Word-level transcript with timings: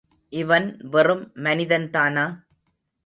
இவன் 0.33 0.65
வெறும் 0.89 1.23
மனிதன்தானா? 1.43 2.25